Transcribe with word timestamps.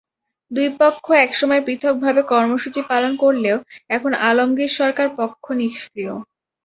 দুই 0.51 0.67
পক্ষ 0.79 1.05
একসময় 1.25 1.61
পৃথকভাবে 1.67 2.21
কর্মসূচি 2.31 2.81
পালন 2.91 3.11
করলেও 3.23 3.57
এখন 3.89 4.11
আলমগীর 4.29 4.71
সরকার 4.79 5.07
পক্ষ 5.19 5.43
নিষ্ক্রিয়। 5.61 6.13